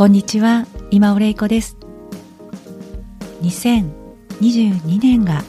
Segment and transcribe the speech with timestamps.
[0.00, 0.64] こんにちは。
[0.90, 1.76] 今尾玲子です。
[3.42, 5.44] 2022年が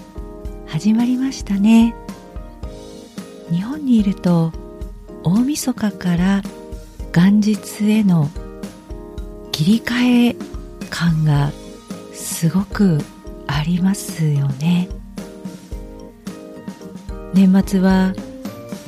[0.68, 1.96] 始まりましたね。
[3.50, 4.52] 日本にいると
[5.24, 6.42] 大晦日から
[7.14, 8.30] 元日への
[9.54, 10.36] 切り替え
[10.90, 11.54] 感が
[12.12, 13.00] すごく
[13.48, 14.90] ありますよね。
[17.34, 18.14] 年末は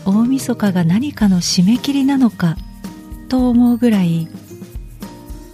[0.03, 2.58] 大晦日が何かの締め切りなのか
[3.30, 4.27] と思うぐらい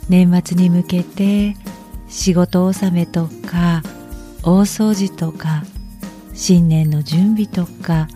[0.09, 1.55] 年末に向けて
[2.07, 3.83] 仕事納めとか
[4.43, 5.63] 大掃除とか
[6.33, 8.07] 新年の準備とか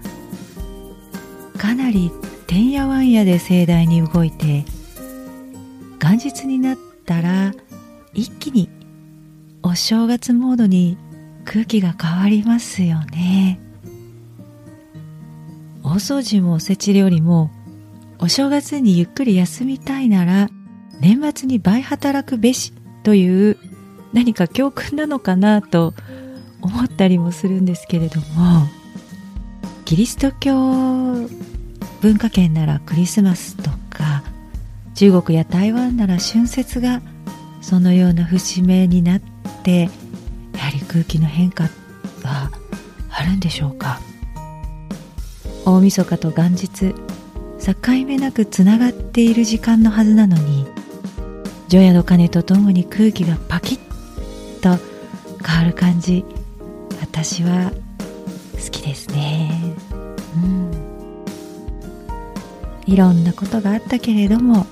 [1.58, 2.11] かなり
[2.47, 4.66] てんやわんやで盛大に動いて
[6.02, 7.53] 元日になったら
[8.13, 8.69] 一気に
[9.61, 10.97] お正月モードに
[11.45, 13.59] 空気が変わりますよね。
[15.83, 17.52] 大掃除もおせち料理も
[18.19, 20.50] お正月にゆっくり休みたいなら
[21.04, 22.72] 年末に倍働くべし
[23.04, 23.58] という
[24.14, 25.94] 何か教訓なのかなと
[26.62, 28.68] 思ったりもするんですけれども
[29.84, 30.54] キリスト教
[32.00, 34.24] 文化圏ならクリスマスとか
[34.96, 37.02] 中国や台湾なら春節が
[37.62, 39.22] そのような節目になっ
[39.64, 39.90] て
[40.54, 41.66] やはり空気の変化
[42.24, 42.50] は
[43.09, 44.00] あるんでしょうか。
[45.66, 50.66] 大晦日と元日境目なくつながっている時間のはずなのに
[51.73, 53.79] 除夜の鐘とともに空気がパキッ
[54.61, 54.78] と
[55.44, 56.23] 変わる感じ
[57.01, 57.72] 私は
[58.63, 59.73] 好きですね。
[60.35, 60.72] うん。
[62.85, 64.67] いろんなことがあったけれども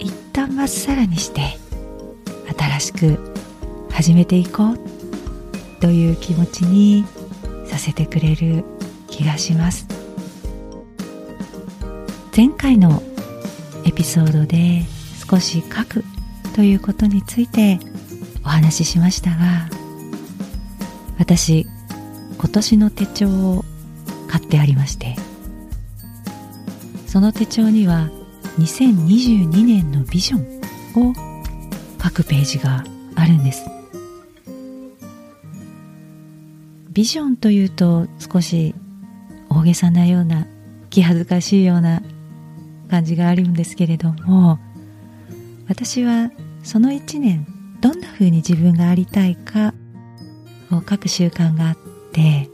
[0.00, 1.56] 一旦まっさらにして
[2.58, 3.32] 新しく
[3.88, 4.78] 始めていこう
[5.80, 7.04] という気持ちに
[7.64, 8.64] させてくれる
[9.06, 9.86] 気がします。
[12.36, 13.04] 前回の
[13.84, 14.82] エピソードで
[15.28, 16.04] 少し書く
[16.54, 17.78] ということについて
[18.44, 19.68] お話ししましたが
[21.18, 21.66] 私
[22.38, 23.64] 今年の手帳を
[24.28, 25.16] 買ってありまして
[27.06, 28.10] その手帳には
[28.58, 31.14] 2022年のビジョンを
[32.02, 32.84] 書くページが
[33.14, 33.64] あるんです。
[36.90, 38.74] ビジョンというと少し
[39.48, 40.48] 大げさなような
[40.90, 42.02] 気恥ずかしいような
[42.90, 44.58] 感じがあるんですけれども
[45.68, 46.30] 私は
[46.62, 47.46] その一年
[47.80, 49.74] どんな風に自分がありたいか
[50.72, 51.76] を書く習慣があっ
[52.12, 52.48] て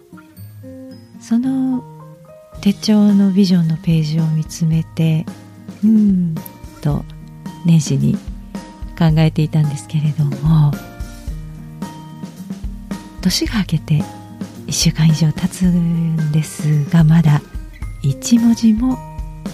[1.20, 1.82] その
[2.60, 5.24] 手帳のビジョンのページを見つめて
[5.82, 6.34] うん
[6.82, 7.04] と
[7.64, 8.14] 年始に
[8.98, 10.72] 考えていたんですけれども
[13.22, 14.02] 年が明けて
[14.66, 17.40] 1週間以上経つんですがまだ
[18.02, 18.98] 1文字も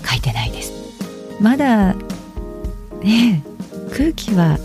[0.05, 0.73] 書いてないです。
[1.41, 1.95] まだ
[3.03, 3.45] ね
[3.93, 4.59] 空気は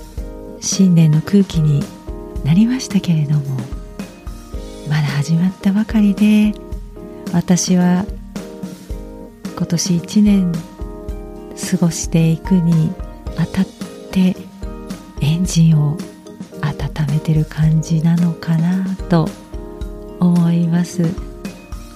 [0.61, 1.83] 新年の空気に
[2.43, 3.57] なりましたけれども
[4.87, 6.53] まだ始まったばかりで
[7.33, 8.05] 私は
[9.57, 10.51] 今年1年
[11.71, 12.93] 過ごしていくに
[13.37, 13.65] あたっ
[14.11, 14.35] て
[15.21, 15.97] エンジンを
[16.61, 19.27] 温めてる感じなのかなと
[20.19, 21.03] 思います。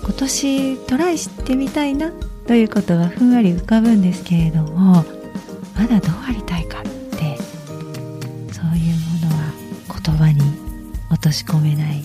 [0.10, 2.12] 今年トライしてみたいな
[2.48, 5.06] ということはふんわり浮かぶんですけれども
[11.20, 12.02] 落とし込めない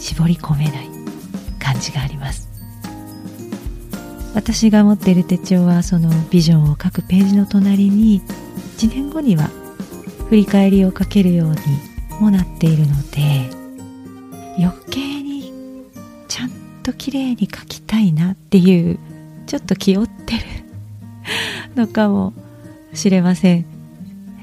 [0.00, 0.88] 絞り込めない
[1.60, 2.48] 感じがあります。
[4.34, 8.20] 私が持っている手帳はそのビジョンを書くページの隣に
[8.76, 9.48] 1年後には
[10.28, 11.56] 振り返りをかけるように
[12.20, 13.50] もなっているので
[14.58, 15.52] 余計に
[16.28, 16.50] ちゃん
[16.82, 18.98] と綺麗に書きたいなっていう
[19.46, 20.40] ちょっと気負ってる
[21.74, 22.32] のかも
[22.94, 23.66] しれません、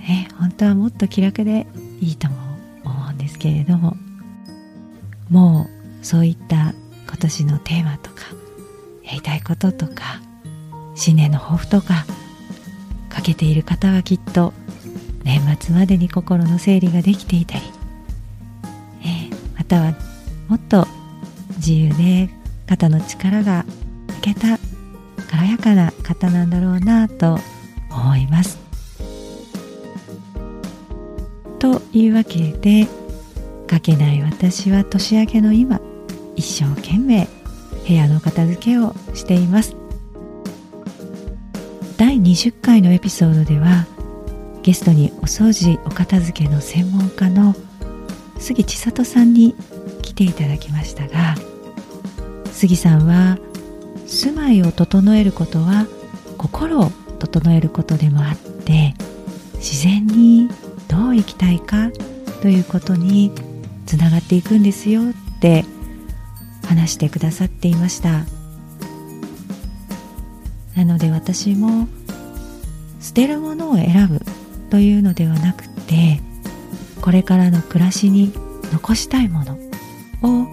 [0.08, 1.68] ね、本当はもっと気楽で
[2.02, 2.45] いいと思う
[3.46, 3.96] けれども
[5.30, 5.68] も
[6.02, 6.74] うそういった
[7.08, 8.22] 今年のテーマとか
[9.04, 10.20] やりたいこととか
[10.96, 12.08] 新年の抱負とか
[13.08, 14.52] かけている方はきっと
[15.24, 17.62] 年末までに心の整理ができていたり、
[19.04, 19.96] えー、または
[20.48, 20.88] もっと
[21.58, 22.30] 自由で
[22.66, 23.64] 肩の力が
[24.08, 24.58] 抜けた
[25.30, 27.40] 軽やかな方なんだろうなと
[27.92, 28.58] 思います。
[31.60, 32.88] というわけで
[33.70, 35.80] 書けない私は年明けの今
[36.36, 37.28] 一生懸命
[37.88, 39.76] 部屋の片付けをしています。
[41.98, 43.86] 第20回のエピソードでは
[44.64, 47.56] ゲストにお掃除お片付けの専門家の
[48.38, 49.56] 杉千里さんに
[50.02, 51.36] 来ていただきましたが
[52.52, 53.38] 杉さんは
[54.08, 55.88] 住まいを整えることは
[56.38, 58.94] 心を整えることでもあって
[59.56, 60.50] 自然に
[60.90, 61.92] どう生きたいか
[62.42, 63.32] ということに
[63.86, 65.66] つながっていくんですよって
[66.66, 68.26] 話してくださっていました。
[70.76, 71.88] なので私も
[73.00, 74.20] 捨てるものを選ぶ
[74.70, 76.20] というのではなくて
[77.02, 78.34] これからの暮らしに
[78.74, 80.48] 残したいものを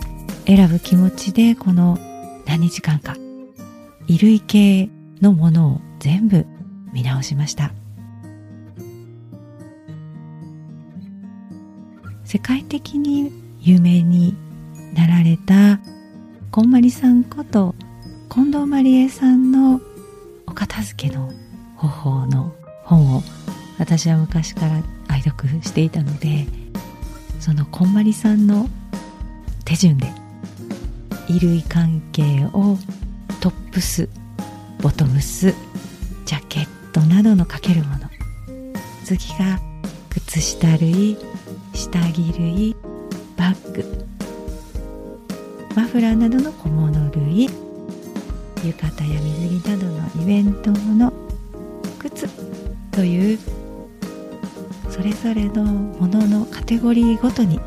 [0.47, 1.99] 選ぶ気持ちでこの
[2.47, 3.15] 何日間か
[4.07, 4.91] 衣類系
[5.21, 6.47] のものを全部
[6.93, 7.73] 見直しました。
[12.33, 13.31] 世界的に
[13.61, 14.35] 有名に
[14.95, 15.79] なられた
[16.51, 17.75] こんまりさんこと
[18.31, 19.83] 近藤まりえさんの
[20.47, 21.31] お片付けの
[21.77, 23.23] 方法の本を
[23.79, 26.47] 私は昔から愛読していたので
[27.39, 28.67] そのこんまりさんの
[29.67, 30.11] 手順で
[31.27, 32.79] 衣類関係を
[33.43, 34.09] トップス
[34.81, 35.55] ボトムス
[36.25, 38.09] ジャケットなどのかけるもの
[39.05, 39.61] 次が
[40.09, 41.19] 靴下類
[41.75, 42.77] 下着類
[43.37, 44.07] バッグ
[45.75, 51.13] マフラーなどの小物類浴衣や水着などのイベントの
[51.99, 52.29] 靴
[52.91, 53.39] という
[54.91, 57.59] それぞれのもののカテゴリーごとに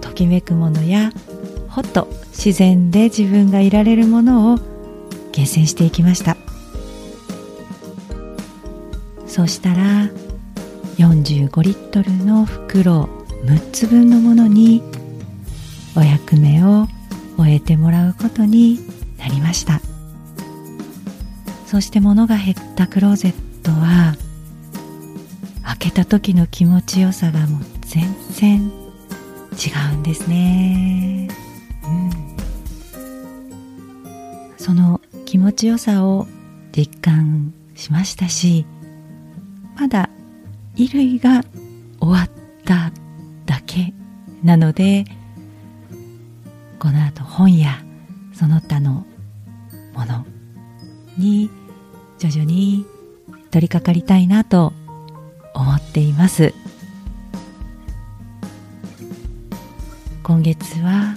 [0.00, 1.12] ときめくものや
[1.68, 4.58] ほっと自然で自分がいられるものを
[5.32, 6.36] 厳選していきました。
[9.26, 10.10] そうしたら
[11.00, 13.04] 45リットルの袋
[13.44, 14.82] 6つ分のものに
[15.96, 16.86] お役目を
[17.36, 18.78] 終えてもらうことに
[19.18, 19.80] なりました。
[21.70, 23.32] そして物が減ったクローゼッ
[23.62, 24.16] トは
[25.62, 28.58] 開けた時の気持ちよさがもう全然
[29.52, 31.28] 違うんですね、
[31.84, 32.10] うん、
[34.58, 36.26] その気持ちよさを
[36.72, 38.66] 実感しましたし
[39.78, 40.10] まだ
[40.80, 41.44] 衣類が
[42.00, 42.30] 終わっ
[42.64, 42.90] た
[43.44, 43.92] だけ
[44.42, 45.04] なので
[46.78, 47.82] この後本や
[48.32, 49.04] その他の
[49.92, 50.24] もの
[51.18, 51.50] に
[52.18, 52.86] 徐々に
[53.50, 54.72] 取り掛かりたいなと
[55.54, 56.54] 思っています。
[60.22, 61.16] 今月は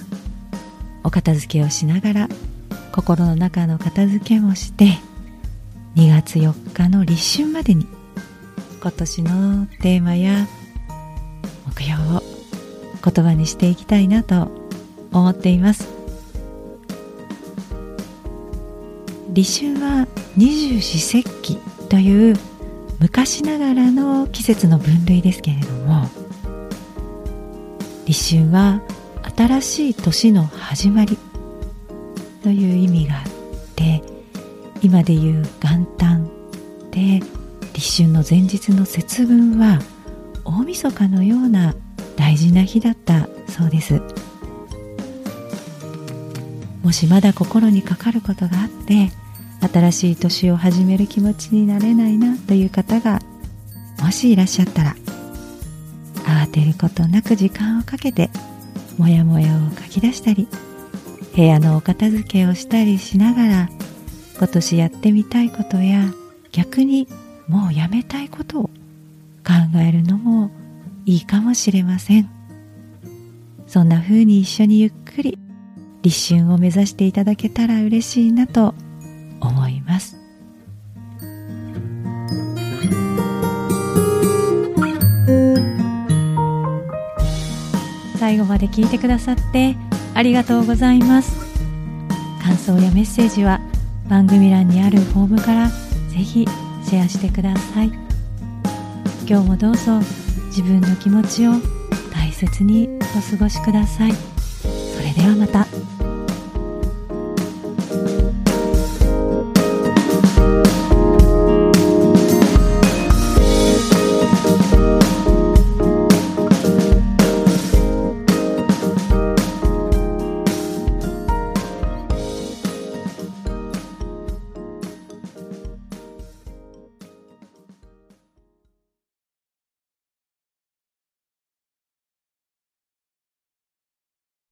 [1.04, 2.30] お片付けをしながら
[2.92, 4.98] 心の中の片付けもして
[5.96, 7.88] 2月4日の立春までに
[8.84, 10.46] 今年のテーマや
[11.68, 12.22] 目標を
[13.02, 14.52] 言葉にしていきたいなと
[15.14, 15.88] 思っています。
[19.30, 21.56] 立春は二十四節気
[21.88, 22.36] という
[23.00, 26.10] 昔ながらの季節の分類ですけれども
[28.06, 28.82] 立春は
[29.38, 31.18] 新しい年の始まり
[32.44, 33.24] という意味があっ
[33.76, 34.04] て
[34.82, 36.30] 今でいう元旦
[36.92, 37.22] で
[37.84, 39.78] 立春の前日の節分は
[40.46, 41.76] 大晦日のような
[42.16, 44.02] 大事な日だったそうです。
[46.82, 49.12] もしまだ心にかかることがあって
[49.70, 53.20] 新しい年を始める気持ちになれないなという方が
[54.02, 54.96] もしいらっしゃったら
[56.24, 58.30] 慌てることなく時間をかけて
[58.98, 60.48] モヤモヤを書き出したり
[61.36, 63.70] 部屋のお片付けをしたりしながら
[64.38, 66.14] 今年やってみたいことや
[66.52, 67.08] 逆に
[67.48, 68.72] もうやめたいことを考
[69.78, 70.52] えるのも
[71.06, 72.30] いいかもしれません。
[73.68, 75.38] そんな風に一緒にゆっくり
[76.04, 78.76] 立春を目指していただけたら嬉しいなと
[79.40, 80.18] 思います。
[88.18, 89.76] 最後まで聞いてくださって
[90.14, 91.36] ありがとうございます。
[92.42, 93.60] 感想やメッセージは
[94.08, 96.48] 番組欄にあるフォームからぜひ
[96.94, 97.88] シェアしてください
[99.28, 99.98] 今日もどうぞ
[100.50, 101.54] 自分の気持ちを
[102.14, 105.83] 大切にお過ごしくださいそれではまた。